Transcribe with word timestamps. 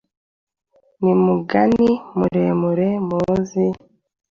n’umugani 0.99 1.89
muremure 2.17 2.87
mwize 3.05 3.63